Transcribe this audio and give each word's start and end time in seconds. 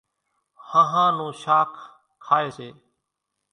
ۿانۿان 0.69 1.11
نون 1.17 1.31
شاک 1.41 1.71
کائيَ 2.25 2.49
سي۔ 2.57 2.69